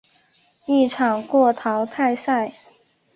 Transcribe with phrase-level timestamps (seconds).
[0.65, 2.51] 一场过淘汰赛。